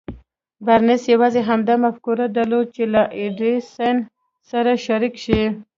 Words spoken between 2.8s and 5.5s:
له ايډېسن سره شريک شي.